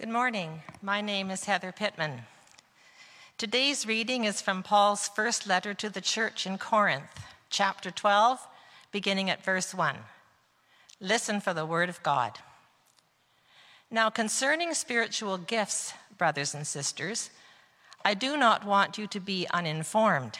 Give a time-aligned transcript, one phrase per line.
[0.00, 0.62] Good morning.
[0.80, 2.22] My name is Heather Pittman.
[3.36, 8.40] Today's reading is from Paul's first letter to the church in Corinth, chapter 12,
[8.92, 9.96] beginning at verse 1.
[11.02, 12.38] Listen for the word of God.
[13.90, 17.28] Now, concerning spiritual gifts, brothers and sisters,
[18.02, 20.38] I do not want you to be uninformed.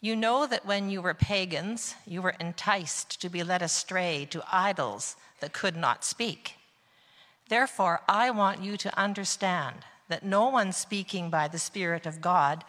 [0.00, 4.42] You know that when you were pagans, you were enticed to be led astray to
[4.50, 6.56] idols that could not speak.
[7.50, 12.64] Therefore, I want you to understand that no one speaking by the Spirit of God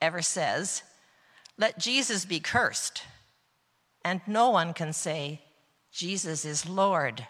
[0.00, 0.82] ever says,
[1.58, 3.02] Let Jesus be cursed.
[4.02, 5.42] And no one can say,
[5.92, 7.26] Jesus is Lord,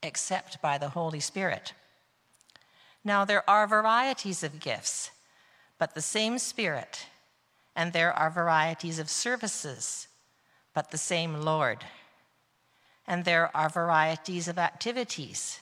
[0.00, 1.72] except by the Holy Spirit.
[3.02, 5.10] Now, there are varieties of gifts,
[5.76, 7.06] but the same Spirit,
[7.74, 10.06] and there are varieties of services,
[10.72, 11.84] but the same Lord.
[13.08, 15.61] And there are varieties of activities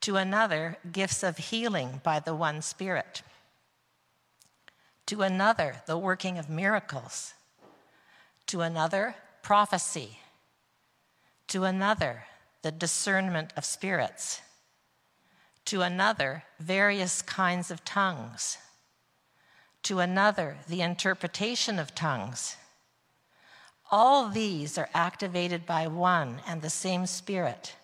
[0.00, 3.22] to another, gifts of healing by the one Spirit.
[5.06, 7.34] To another, the working of miracles.
[8.48, 10.18] To another, prophecy.
[11.48, 12.24] To another,
[12.62, 14.40] the discernment of spirits.
[15.66, 18.58] To another, various kinds of tongues.
[19.84, 22.56] To another, the interpretation of tongues.
[23.90, 27.74] All these are activated by one and the same Spirit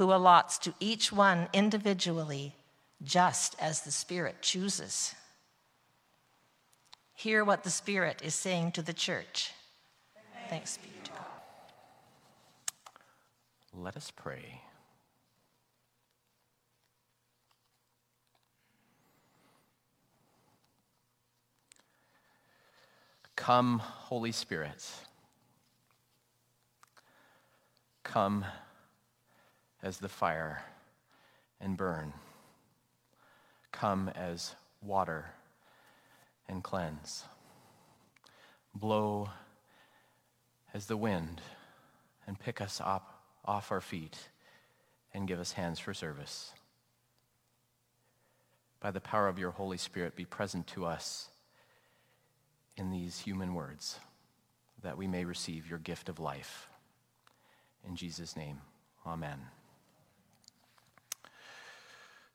[0.00, 2.54] who allots to each one individually
[3.02, 5.14] just as the Spirit chooses.
[7.12, 9.52] Hear what the Spirit is saying to the church.
[10.48, 11.20] Thanks be to God.
[13.74, 14.62] Let us pray.
[23.36, 24.82] Come, Holy Spirit.
[28.02, 28.46] Come
[29.82, 30.62] as the fire
[31.60, 32.12] and burn.
[33.72, 35.26] Come as water
[36.48, 37.24] and cleanse.
[38.74, 39.30] Blow
[40.72, 41.40] as the wind
[42.26, 44.16] and pick us up off our feet
[45.12, 46.52] and give us hands for service.
[48.80, 51.28] By the power of your Holy Spirit, be present to us
[52.76, 53.98] in these human words
[54.82, 56.68] that we may receive your gift of life.
[57.86, 58.58] In Jesus' name,
[59.06, 59.40] amen.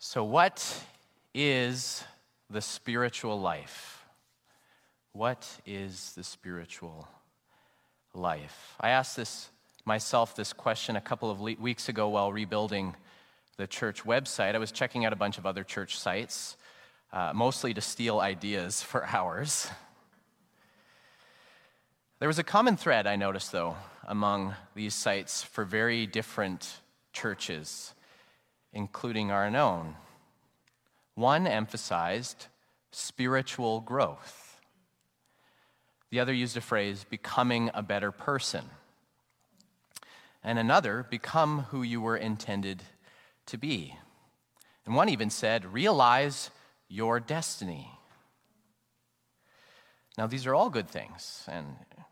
[0.07, 0.85] So, what
[1.33, 2.03] is
[2.51, 4.05] the spiritual life?
[5.13, 7.07] What is the spiritual
[8.13, 8.75] life?
[8.79, 9.49] I asked this
[9.83, 12.95] myself this question a couple of weeks ago while rebuilding
[13.57, 14.53] the church website.
[14.53, 16.55] I was checking out a bunch of other church sites,
[17.11, 19.67] uh, mostly to steal ideas for ours.
[22.19, 23.75] There was a common thread I noticed, though,
[24.07, 26.79] among these sites for very different
[27.11, 27.94] churches
[28.75, 29.95] including our own.
[31.15, 32.47] One emphasized
[32.91, 34.59] spiritual growth,
[36.11, 38.65] the other used a phrase, becoming a better person,
[40.43, 42.83] and another, become who you were intended
[43.47, 43.95] to be.
[44.85, 46.51] And one even said, realize
[46.87, 47.89] your destiny.
[50.17, 51.65] Now, these are all good things, and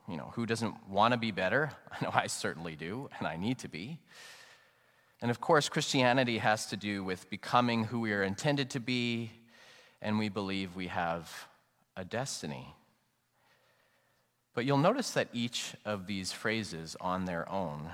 [0.07, 1.71] you know, who doesn't want to be better?
[1.91, 3.99] I know I certainly do, and I need to be.
[5.23, 9.31] And of course, Christianity has to do with becoming who we are intended to be,
[10.01, 11.47] and we believe we have
[11.95, 12.75] a destiny.
[14.53, 17.89] But you'll notice that each of these phrases on their own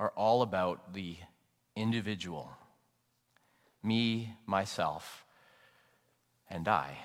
[0.00, 1.18] are all about the
[1.76, 2.50] individual
[3.80, 5.24] me, myself,
[6.50, 6.98] and I.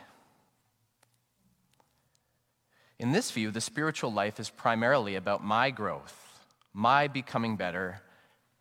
[2.97, 8.01] In this view, the spiritual life is primarily about my growth, my becoming better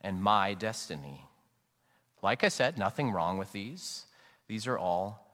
[0.01, 1.27] and my destiny.
[2.23, 4.07] Like I said, nothing wrong with these.
[4.47, 5.27] These are all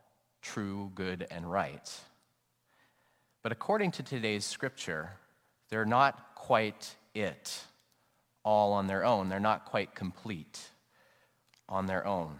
[0.42, 1.92] true, good, and right.
[3.42, 5.10] But according to today's scripture,
[5.68, 7.60] they're not quite it
[8.44, 9.28] all on their own.
[9.28, 10.60] They're not quite complete
[11.68, 12.38] on their own.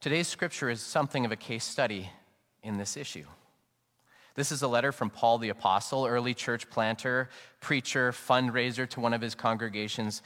[0.00, 2.10] Today's scripture is something of a case study
[2.62, 3.26] in this issue.
[4.36, 7.30] This is a letter from Paul the Apostle, early church planter,
[7.60, 10.20] preacher, fundraiser to one of his congregations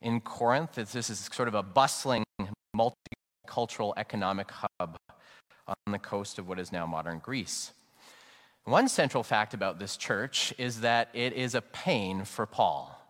[0.00, 0.74] in Corinth.
[0.74, 2.24] This is sort of a bustling,
[2.76, 4.96] multicultural economic hub
[5.68, 7.72] on the coast of what is now modern Greece.
[8.64, 13.00] One central fact about this church is that it is a pain for Paul.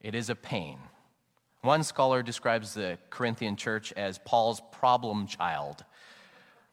[0.00, 0.78] It is a pain.
[1.60, 5.84] One scholar describes the Corinthian church as Paul's problem child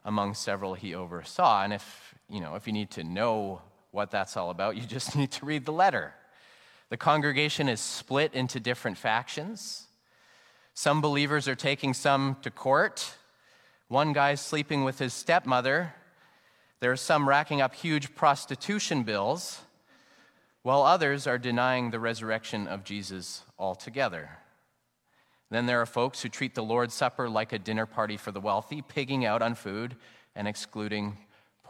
[0.03, 1.63] among several he oversaw.
[1.63, 3.61] And if, you know, if you need to know
[3.91, 6.13] what that's all about, you just need to read the letter.
[6.89, 9.87] The congregation is split into different factions.
[10.73, 13.15] Some believers are taking some to court.
[13.89, 15.93] One guy's sleeping with his stepmother.
[16.79, 19.61] There are some racking up huge prostitution bills,
[20.63, 24.29] while others are denying the resurrection of Jesus altogether.
[25.49, 28.39] Then there are folks who treat the Lord's Supper like a dinner party for the
[28.39, 29.95] wealthy, pigging out on food
[30.35, 31.17] and excluding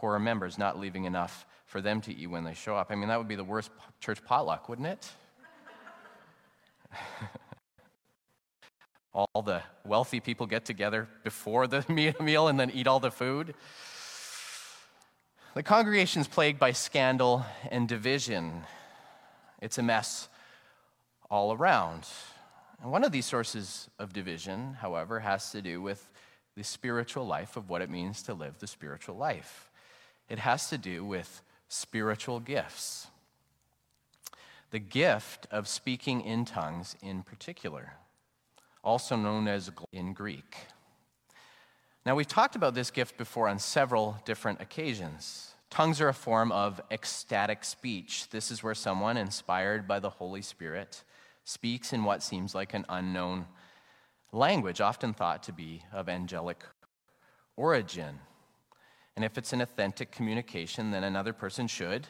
[0.00, 2.86] poorer members, not leaving enough for them to eat when they show up.
[2.88, 3.70] I mean, that would be the worst
[4.00, 5.12] church potluck, wouldn't it?
[9.12, 11.84] all the wealthy people get together before the
[12.18, 13.52] meal and then eat all the food.
[15.54, 18.62] The congregation's plagued by scandal and division.
[19.60, 20.30] It's a mess
[21.30, 22.08] all around.
[22.80, 26.08] And one of these sources of division, however, has to do with
[26.56, 29.69] the spiritual life of what it means to live the spiritual life.
[30.30, 33.08] It has to do with spiritual gifts.
[34.70, 37.94] The gift of speaking in tongues, in particular,
[38.84, 40.56] also known as in Greek.
[42.06, 45.54] Now, we've talked about this gift before on several different occasions.
[45.68, 48.30] Tongues are a form of ecstatic speech.
[48.30, 51.02] This is where someone, inspired by the Holy Spirit,
[51.44, 53.46] speaks in what seems like an unknown
[54.32, 56.64] language, often thought to be of angelic
[57.56, 58.20] origin.
[59.16, 62.06] And if it's an authentic communication, then another person should,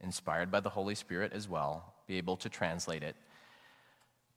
[0.00, 3.16] inspired by the Holy Spirit as well, be able to translate it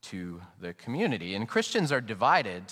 [0.03, 1.35] to the community.
[1.35, 2.63] And Christians are divided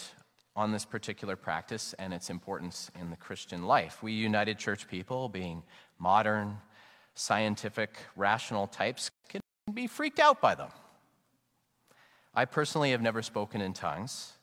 [0.56, 4.01] on this particular practice and its importance in the Christian life.
[4.01, 5.63] We United Church people, being
[6.00, 6.57] modern,
[7.13, 9.41] scientific, rational types, can
[9.74, 10.69] be freaked out by them.
[12.33, 14.33] I personally have never spoken in tongues,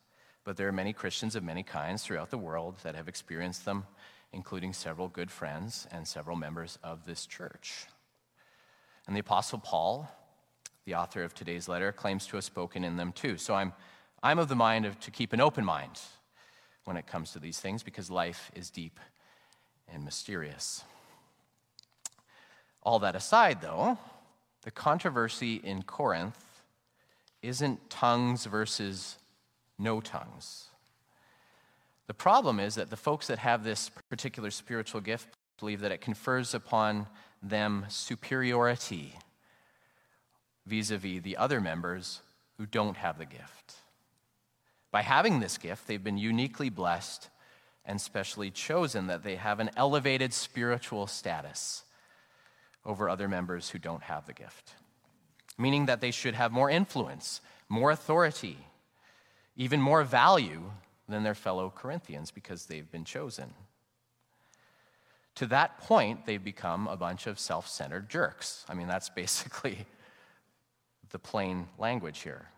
[0.45, 3.85] but there are many Christians of many kinds throughout the world that have experienced them,
[4.33, 7.87] including several good friends and several members of this church.
[9.07, 10.09] And the Apostle Paul,
[10.85, 13.37] the author of today's letter, claims to have spoken in them too.
[13.37, 13.73] So I'm,
[14.23, 16.01] I'm of the mind of, to keep an open mind
[16.85, 18.99] when it comes to these things because life is deep
[19.93, 20.85] and mysterious.
[22.83, 23.99] All that aside, though,
[24.63, 26.63] the controversy in Corinth
[27.43, 29.19] isn't tongues versus
[29.79, 30.69] no tongues.
[32.07, 35.29] The problem is that the folks that have this particular spiritual gift
[35.59, 37.07] believe that it confers upon
[37.43, 39.15] them superiority
[40.67, 42.21] vis a vis the other members
[42.59, 43.75] who don't have the gift.
[44.91, 47.29] By having this gift, they've been uniquely blessed
[47.85, 51.85] and specially chosen that they have an elevated spiritual status
[52.85, 54.75] over other members who don't have the gift
[55.59, 58.59] meaning that they should have more influence, more authority,
[59.57, 60.63] even more value
[61.13, 63.55] than their fellow Corinthians because they've been chosen.
[65.37, 68.65] To that point, they've become a bunch of self centered jerks.
[68.69, 69.87] I mean, that's basically
[71.11, 72.49] the plain language here.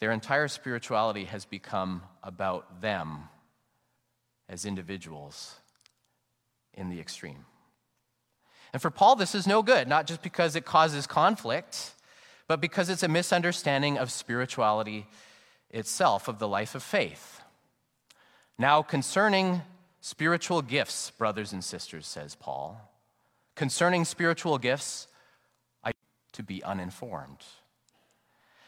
[0.00, 3.28] Their entire spirituality has become about them
[4.48, 5.56] as individuals
[6.74, 7.44] in the extreme.
[8.72, 11.92] And for Paul, this is no good, not just because it causes conflict,
[12.48, 15.06] but because it's a misunderstanding of spirituality
[15.70, 17.42] itself, of the life of faith.
[18.58, 19.62] Now, concerning
[20.00, 22.90] spiritual gifts, brothers and sisters, says Paul,
[23.54, 25.06] concerning spiritual gifts,
[25.84, 25.92] I
[26.32, 27.44] to be uninformed.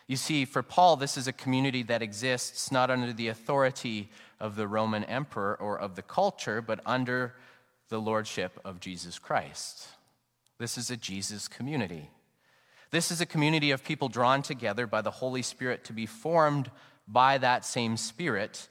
[0.07, 4.57] You see, for Paul, this is a community that exists not under the authority of
[4.57, 7.35] the Roman emperor or of the culture, but under
[7.89, 9.89] the lordship of Jesus Christ.
[10.59, 12.11] This is a Jesus community.
[12.91, 16.71] This is a community of people drawn together by the Holy Spirit to be formed
[17.13, 18.69] by that same Spirit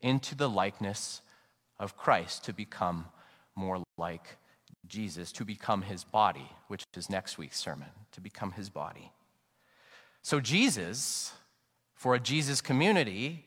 [0.00, 1.20] into the likeness
[1.78, 3.06] of Christ, to become
[3.54, 4.36] more like
[4.86, 9.12] Jesus, to become his body, which is next week's sermon, to become his body.
[10.22, 11.32] So, Jesus,
[11.94, 13.44] for a Jesus community,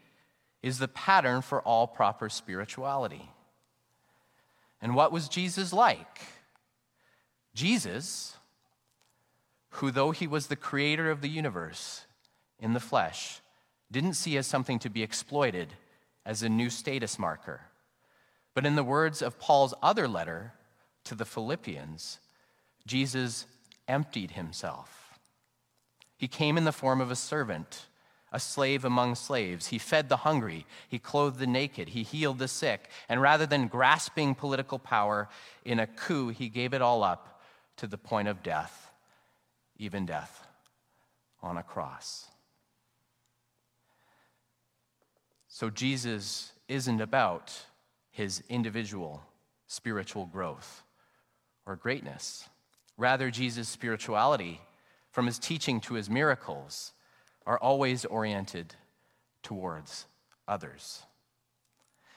[0.62, 3.30] is the pattern for all proper spirituality.
[4.82, 6.22] And what was Jesus like?
[7.54, 8.36] Jesus,
[9.70, 12.06] who, though he was the creator of the universe
[12.60, 13.42] in the flesh,
[13.96, 15.70] didn't see as something to be exploited
[16.26, 17.62] as a new status marker.
[18.54, 20.52] But in the words of Paul's other letter
[21.06, 22.20] to the Philippians,
[22.86, 23.46] Jesus
[23.88, 25.18] emptied himself.
[26.18, 27.86] He came in the form of a servant,
[28.34, 29.68] a slave among slaves.
[29.68, 30.66] He fed the hungry.
[30.90, 31.88] He clothed the naked.
[31.88, 32.90] He healed the sick.
[33.08, 35.30] And rather than grasping political power
[35.64, 37.42] in a coup, he gave it all up
[37.78, 38.92] to the point of death,
[39.78, 40.46] even death
[41.42, 42.28] on a cross.
[45.56, 47.54] So Jesus isn't about
[48.12, 49.24] his individual
[49.68, 50.84] spiritual growth
[51.66, 52.50] or greatness.
[52.98, 54.60] Rather, Jesus' spirituality,
[55.12, 56.92] from his teaching to his miracles,
[57.46, 58.76] are always oriented
[59.44, 60.08] towards
[60.46, 61.04] others.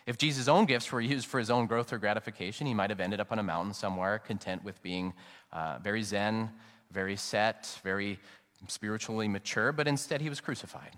[0.04, 2.98] If Jesus' own gifts were used for his own growth or gratification, he might have
[2.98, 5.14] ended up on a mountain somewhere, content with being
[5.52, 6.50] uh, very zen,
[6.90, 8.18] very set, very
[8.66, 10.96] spiritually mature, but instead he was crucified.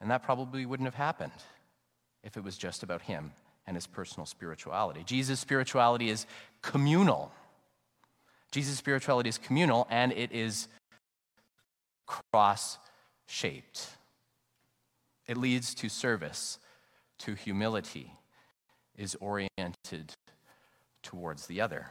[0.00, 1.32] And that probably wouldn't have happened
[2.22, 3.32] if it was just about him
[3.66, 5.02] and his personal spirituality.
[5.04, 6.26] Jesus' spirituality is
[6.62, 7.32] communal.
[8.50, 10.68] Jesus' spirituality is communal and it is
[12.06, 12.78] cross
[13.26, 13.88] shaped.
[15.26, 16.58] It leads to service,
[17.18, 18.12] to humility,
[18.96, 20.14] is oriented
[21.02, 21.88] towards the other.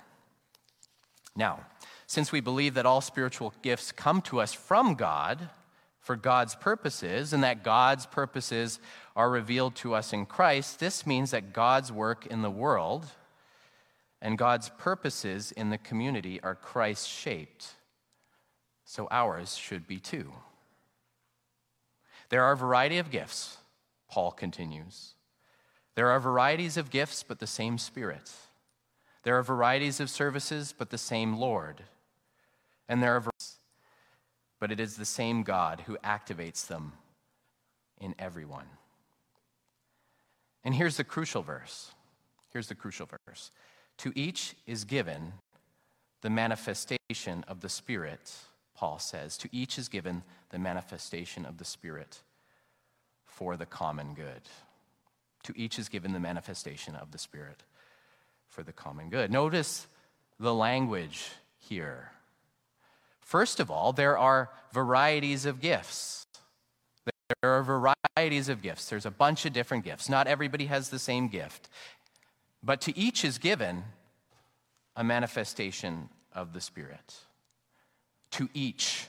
[1.35, 1.65] Now,
[2.07, 5.50] since we believe that all spiritual gifts come to us from God
[6.05, 8.79] for God's purposes, and that God's purposes
[9.15, 13.07] are revealed to us in Christ, this means that God's work in the world
[14.21, 17.74] and God's purposes in the community are Christ shaped.
[18.83, 20.31] So ours should be too.
[22.29, 23.57] There are a variety of gifts,
[24.07, 25.15] Paul continues.
[25.95, 28.31] There are varieties of gifts, but the same Spirit.
[29.24, 31.81] There are varieties of services, but the same Lord.
[32.88, 33.24] And there are,
[34.59, 36.93] but it is the same God who activates them
[38.00, 38.67] in everyone.
[40.63, 41.91] And here's the crucial verse.
[42.51, 43.51] Here's the crucial verse.
[44.00, 45.33] To each is given
[46.21, 48.33] the manifestation of the Spirit,
[48.75, 49.38] Paul says.
[49.38, 52.21] To each is given the manifestation of the Spirit
[53.24, 54.41] for the common good.
[55.43, 57.63] To each is given the manifestation of the Spirit
[58.47, 59.31] for the common good.
[59.31, 59.88] Notice
[60.39, 62.12] the language here.
[63.25, 66.27] First of all, there are varieties of gifts.
[67.41, 68.88] There are varieties of gifts.
[68.88, 70.08] There's a bunch of different gifts.
[70.10, 71.67] Not everybody has the same gift.
[72.62, 73.84] But to each is given
[74.96, 77.15] a manifestation of the Spirit.
[78.32, 79.08] To each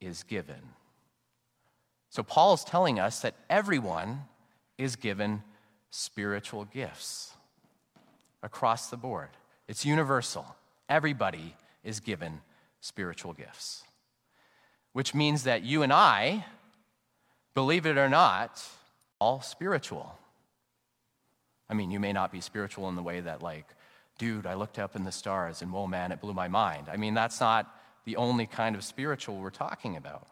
[0.00, 0.60] is given.
[2.10, 4.22] So Paul is telling us that everyone
[4.76, 5.44] is given
[5.90, 7.32] spiritual gifts
[8.42, 9.30] across the board.
[9.68, 10.56] It's universal.
[10.88, 11.54] Everybody
[11.84, 12.40] is given
[12.84, 13.82] spiritual gifts.
[14.92, 16.44] Which means that you and I,
[17.54, 18.62] believe it or not,
[19.18, 20.18] all spiritual.
[21.70, 23.64] I mean, you may not be spiritual in the way that, like,
[24.18, 26.88] dude, I looked up in the stars and whoa, man, it blew my mind.
[26.92, 27.74] I mean, that's not
[28.04, 30.26] the only kind of spiritual we're talking about.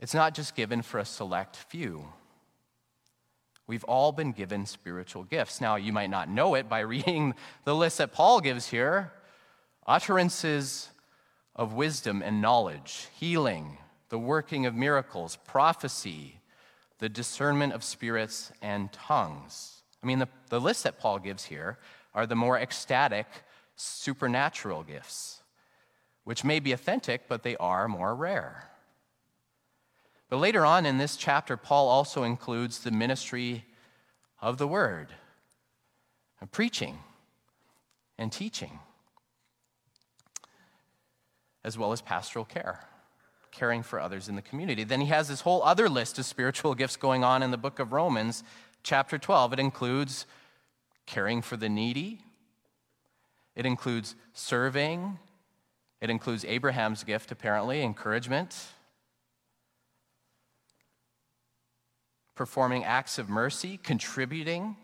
[0.00, 2.04] It's not just given for a select few.
[3.66, 5.62] We've all been given spiritual gifts.
[5.62, 9.12] Now, you might not know it by reading the list that Paul gives here
[9.86, 10.90] utterances
[11.54, 16.40] of wisdom and knowledge, healing, the working of miracles, prophecy,
[16.98, 19.82] the discernment of spirits, and tongues.
[20.02, 21.78] I mean, the, the list that Paul gives here
[22.14, 23.26] are the more ecstatic,
[23.76, 25.42] supernatural gifts,
[26.24, 28.68] which may be authentic, but they are more rare.
[30.28, 33.64] But later on in this chapter, Paul also includes the ministry
[34.40, 35.08] of the word,
[36.40, 36.98] and preaching
[38.18, 38.78] and teaching,
[41.64, 42.80] as well as pastoral care,
[43.50, 44.84] caring for others in the community.
[44.84, 47.78] Then he has this whole other list of spiritual gifts going on in the book
[47.78, 48.42] of Romans,
[48.82, 49.54] chapter 12.
[49.54, 50.26] It includes
[51.06, 52.20] caring for the needy,
[53.54, 55.18] it includes serving,
[56.00, 58.56] it includes Barnabas' gift, apparently, encouragement
[62.34, 64.76] performing acts of mercy, contributing,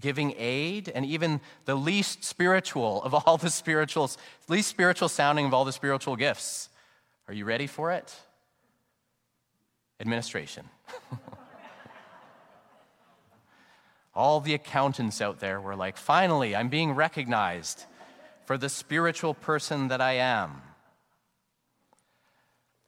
[0.00, 5.54] giving aid, and even the least spiritual of all the spirituals, least spiritual sounding of
[5.54, 6.68] all the spiritual gifts.
[7.28, 8.14] Are you ready for it?
[10.00, 10.68] Administration.
[14.14, 17.84] all the accountants out there were like, finally, I'm being recognized
[18.44, 20.62] for the spiritual person that I am.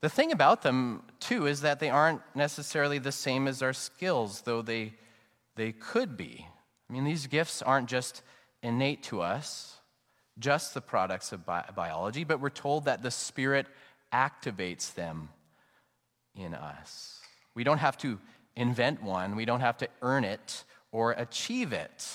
[0.03, 4.43] The thing about them, too, is that they aren't necessarily the same as our skills,
[4.43, 4.95] though they,
[5.55, 6.47] they could be.
[6.89, 8.23] I mean, these gifts aren't just
[8.63, 9.77] innate to us,
[10.39, 13.67] just the products of bi- biology, but we're told that the Spirit
[14.13, 15.31] activates them
[16.35, 17.21] in us.
[17.55, 18.19] We don't have to
[18.55, 22.07] invent one, we don't have to earn it or achieve it.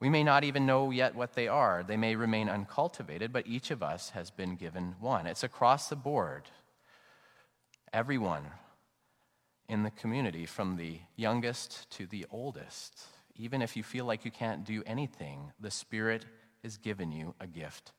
[0.00, 1.84] We may not even know yet what they are.
[1.86, 5.28] They may remain uncultivated, but each of us has been given one.
[5.28, 6.42] It's across the board.
[7.92, 8.46] everyone
[9.72, 13.06] in the community, from the youngest to the oldest.
[13.36, 16.26] Even if you feel like you can't do anything, the Spirit
[16.62, 17.92] has given you a gift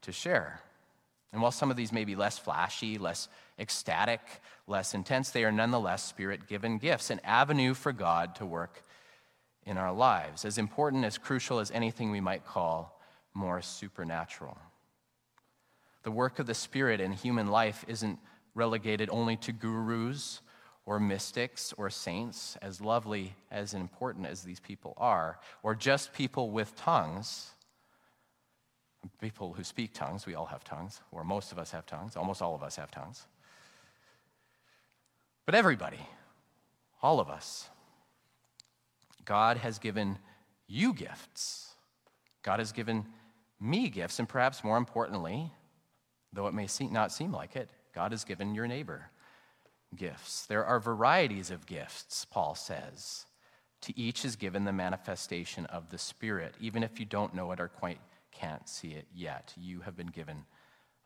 [0.00, 0.62] to share.
[1.30, 3.28] And while some of these may be less flashy, less
[3.58, 4.20] ecstatic,
[4.66, 8.82] less intense, they are nonetheless spirit given gifts, an avenue for God to work
[9.66, 12.98] in our lives, as important, as crucial as anything we might call
[13.34, 14.56] more supernatural.
[16.04, 18.18] The work of the Spirit in human life isn't
[18.54, 20.40] relegated only to gurus
[20.88, 26.50] or mystics or saints, as lovely, as important as these people are, or just people
[26.50, 27.50] with tongues.
[29.20, 32.40] People who speak tongues, we all have tongues, or most of us have tongues, almost
[32.40, 33.26] all of us have tongues.
[35.44, 36.00] But everybody,
[37.02, 37.68] all of us,
[39.26, 40.16] God has given
[40.66, 41.66] you gifts.
[42.42, 43.04] God has given
[43.60, 45.52] me gifts, and perhaps more importantly,
[46.32, 49.10] though it may not seem like it, God has given your neighbor
[49.96, 50.46] gifts.
[50.46, 53.26] There are varieties of gifts, Paul says.
[53.82, 56.54] To each is given the manifestation of the Spirit.
[56.60, 58.00] Even if you don't know it or quite
[58.32, 60.44] can't see it yet, you have been given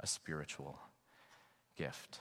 [0.01, 0.79] a spiritual
[1.77, 2.19] gift.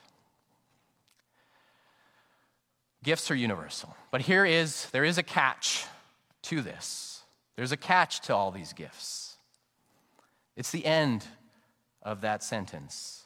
[3.03, 3.95] Gifts are universal.
[4.11, 5.85] But here is there is a catch
[6.43, 7.23] to this.
[7.55, 9.37] There's a catch to all these gifts.
[10.55, 11.25] It's the end
[12.03, 13.20] of that sentence.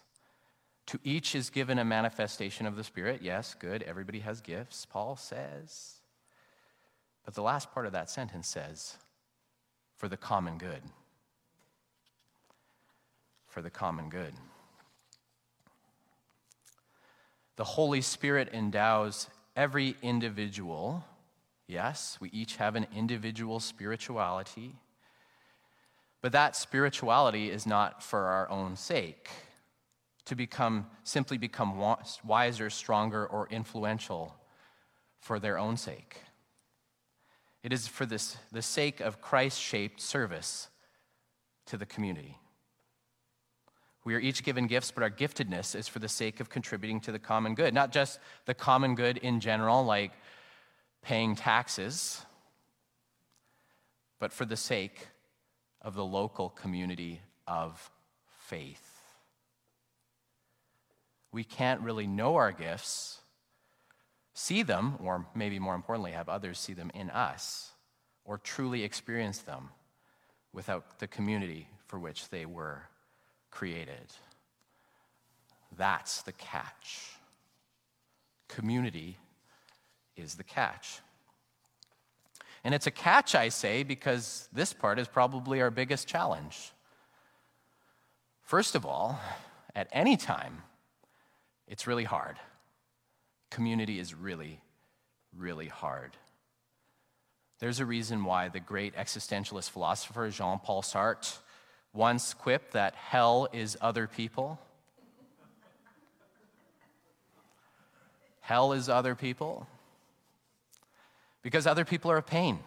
[0.88, 3.22] To each is given a manifestation of the Spirit.
[3.24, 3.82] Yes, good.
[3.84, 5.96] Everybody has gifts, Paul says.
[7.24, 8.98] But the last part of that sentence says,
[9.98, 10.84] for the common good.
[13.48, 14.34] For the common good.
[17.56, 21.04] The Holy Spirit endows every individual.
[21.68, 24.75] Yes, we each have an individual spirituality.
[26.22, 29.30] But that spirituality is not for our own sake
[30.25, 31.77] to become simply become
[32.24, 34.36] wiser, stronger, or influential
[35.20, 36.22] for their own sake.
[37.64, 40.68] It is for this, the sake of Christ shaped service
[41.68, 42.38] to the community.
[44.03, 47.11] We are each given gifts, but our giftedness is for the sake of contributing to
[47.11, 50.11] the common good, not just the common good in general, like
[51.01, 52.22] paying taxes,
[54.20, 55.07] but for the sake
[55.81, 57.92] of the local community of
[58.38, 58.85] faith
[61.36, 63.20] we can't really know our gifts,
[64.34, 67.72] see them, or maybe more importantly, have others see them in us,
[68.24, 69.68] or truly experience them
[70.54, 72.84] without the community for which they were
[73.52, 74.14] created.
[75.78, 77.18] That's the catch.
[78.48, 79.18] Community
[80.16, 81.02] is the catch.
[82.64, 86.72] And it's a catch, I say, because this part is probably our biggest challenge.
[88.42, 89.20] First of all,
[89.76, 90.64] at any time,
[91.68, 92.38] it's really hard.
[93.50, 94.62] Community is really,
[95.36, 96.12] really hard.
[97.60, 101.38] There's a reason why the great existentialist philosopher Jean Paul Sartre
[101.94, 104.60] once quipped that hell is other people.
[108.46, 109.68] hell is other people.
[111.42, 112.60] Because other people are a pain.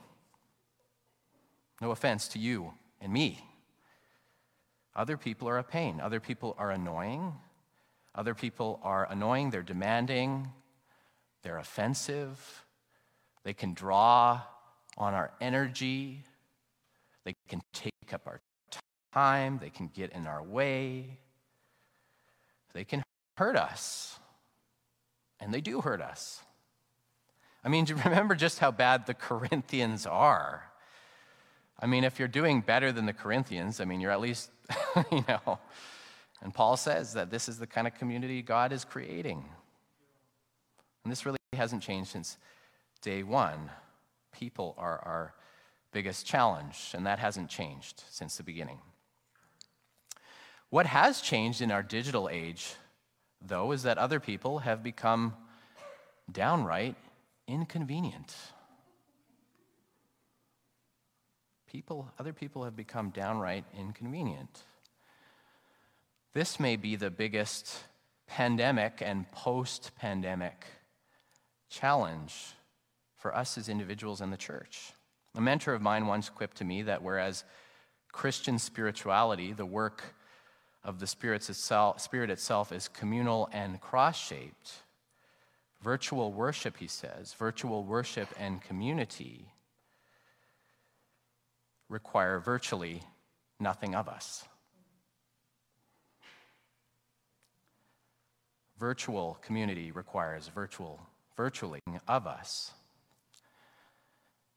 [1.81, 3.45] No offense to you and me.
[4.97, 6.01] Other people are a pain.
[6.01, 7.33] Other people are annoying.
[8.19, 10.49] Other people are annoying, they're demanding,
[11.45, 12.65] they're offensive,
[13.45, 14.41] they can draw
[14.97, 16.25] on our energy,
[17.23, 18.41] they can take up our
[19.13, 21.17] time, they can get in our way,
[22.73, 23.05] they can
[23.37, 24.19] hurt us.
[25.39, 26.43] And they do hurt us.
[27.63, 30.65] I mean, do you remember just how bad the Corinthians are?
[31.79, 34.51] I mean, if you're doing better than the Corinthians, I mean, you're at least,
[35.13, 35.61] you know,
[36.43, 39.45] and Paul says that this is the kind of community God is creating.
[41.05, 42.39] And this really hasn't changed since
[43.03, 43.71] day one.
[44.33, 45.35] People are our
[45.93, 48.79] biggest challenge, and that hasn't changed since the beginning.
[50.71, 52.75] What has changed in our digital age,
[53.41, 55.35] though, is that other people have become
[56.31, 56.95] downright
[57.47, 58.35] inconvenient.
[61.67, 64.65] People, other people have become downright inconvenient.
[66.35, 67.85] This may be the biggest
[68.27, 70.67] pandemic and post pandemic
[71.71, 72.53] challenge
[73.17, 74.93] for us as individuals in the church.
[75.35, 77.45] A mentor of mine once quipped to me that whereas
[78.13, 80.15] Christian spirituality, the work
[80.85, 84.73] of the itself, Spirit itself, is communal and cross shaped,
[85.83, 89.53] virtual worship, he says, virtual worship and community
[91.89, 93.03] require virtually
[93.59, 94.45] nothing of us.
[98.79, 101.01] Virtual community requires virtual
[101.37, 102.73] virtually of us.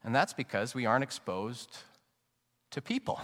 [0.04, 1.78] And that's because we aren't exposed
[2.72, 3.22] to people.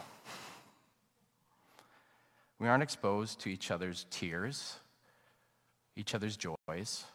[2.60, 4.78] We aren't exposed to each other's tears,
[5.96, 7.06] each other's joys,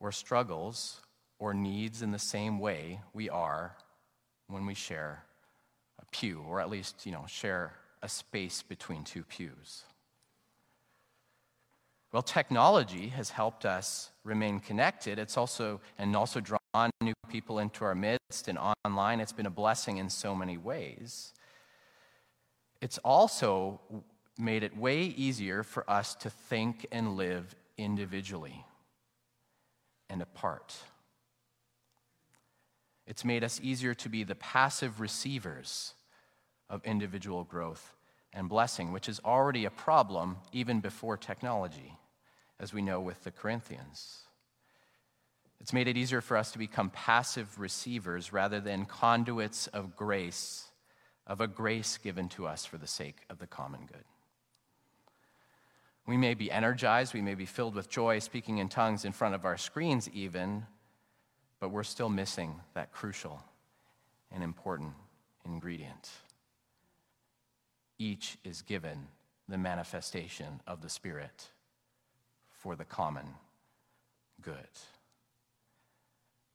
[0.00, 1.00] or struggles
[1.38, 3.76] or needs in the same way we are
[4.48, 5.24] when we share
[6.00, 9.84] a pew, or at least, you know, share a space between two pews.
[12.12, 15.18] Well, technology has helped us remain connected.
[15.18, 19.18] It's also, and also drawn new people into our midst and online.
[19.18, 21.32] It's been a blessing in so many ways.
[22.82, 23.80] It's also
[24.38, 28.66] made it way easier for us to think and live individually
[30.10, 30.76] and apart.
[33.06, 35.94] It's made us easier to be the passive receivers
[36.68, 37.94] of individual growth
[38.34, 41.96] and blessing, which is already a problem even before technology
[42.62, 44.20] as we know with the Corinthians.
[45.60, 50.68] It's made it easier for us to become passive receivers rather than conduits of grace,
[51.26, 54.04] of a grace given to us for the sake of the common good.
[56.06, 59.34] We may be energized, we may be filled with joy, speaking in tongues in front
[59.34, 60.66] of our screens, even,
[61.60, 63.42] but we're still missing that crucial
[64.32, 64.94] and important
[65.44, 66.10] ingredient.
[67.98, 69.06] Each is given
[69.48, 71.51] the manifestation of the Spirit
[72.62, 73.26] for the common
[74.40, 74.54] good.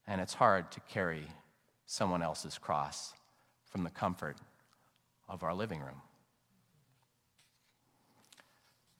[0.07, 1.27] And it's hard to carry
[1.85, 3.13] someone else's cross
[3.65, 4.37] from the comfort
[5.27, 6.01] of our living room.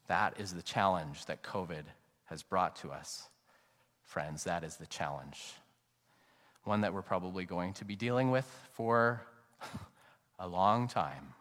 [0.07, 1.83] That is the challenge that COVID
[2.25, 3.29] has brought to us.
[4.03, 5.53] Friends, that is the challenge.
[6.65, 9.21] One that we're probably going to be dealing with for
[10.39, 11.33] a long time.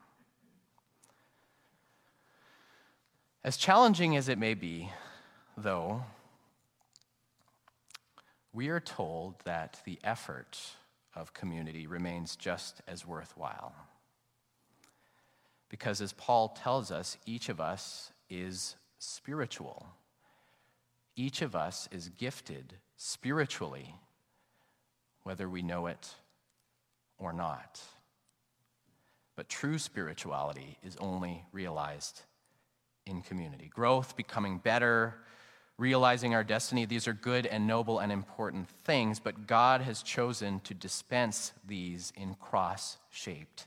[3.42, 4.90] As challenging as it may be,
[5.56, 6.04] though,
[8.52, 10.58] we are told that the effort
[11.14, 13.74] of community remains just as worthwhile.
[15.68, 19.86] Because as Paul tells us, each of us is spiritual.
[21.16, 23.94] Each of us is gifted spiritually,
[25.24, 26.14] whether we know it
[27.18, 27.80] or not.
[29.34, 32.22] But true spirituality is only realized
[33.06, 33.70] in community.
[33.72, 35.14] Growth, becoming better,
[35.78, 40.60] realizing our destiny, these are good and noble and important things, but God has chosen
[40.60, 43.66] to dispense these in cross shaped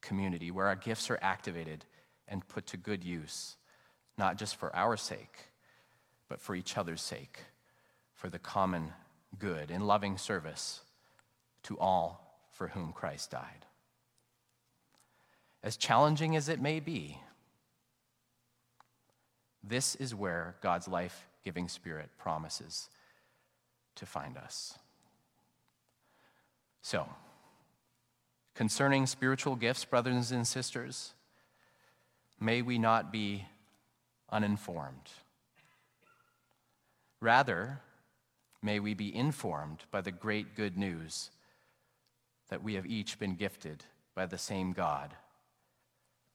[0.00, 1.84] community where our gifts are activated
[2.28, 3.56] and put to good use,
[4.16, 5.50] not just for our sake,
[6.28, 7.40] but for each other's sake,
[8.14, 8.92] for the common
[9.38, 10.82] good, in loving service
[11.64, 13.66] to all for whom Christ died.
[15.62, 17.18] As challenging as it may be,
[19.66, 22.88] this is where God's life giving spirit promises
[23.96, 24.78] to find us.
[26.82, 27.08] So,
[28.54, 31.14] concerning spiritual gifts, brothers and sisters,
[32.40, 33.46] may we not be
[34.30, 35.10] uninformed.
[37.20, 37.80] Rather,
[38.62, 41.30] may we be informed by the great good news
[42.50, 45.14] that we have each been gifted by the same God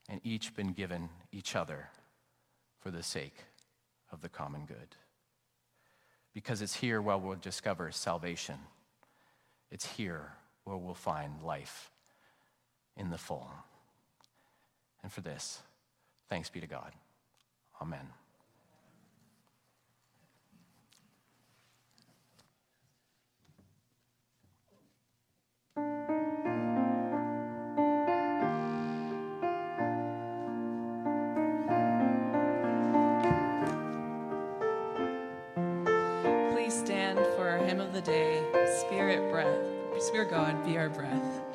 [0.08, 1.90] and each been given each other
[2.80, 3.36] for the sake
[4.12, 4.96] of the common good.
[6.34, 8.56] Because it's here where we'll discover salvation.
[9.72, 11.92] It's here where we'll find life
[12.96, 13.50] in the full.
[15.04, 15.62] And for this,
[16.30, 16.92] thanks be to God.
[17.82, 18.08] Amen.
[37.88, 38.44] The day,
[38.82, 41.49] Spirit breath, Spirit God, be our breath.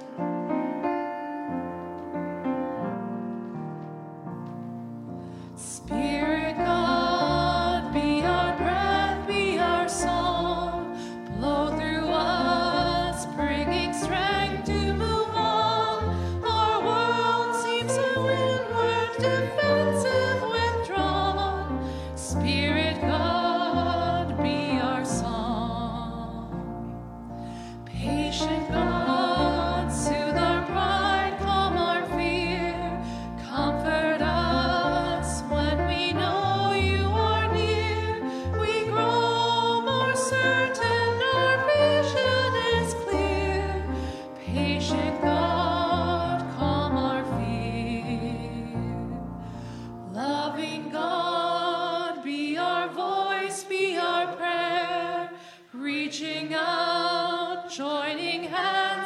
[56.14, 59.03] reaching out, joining hands.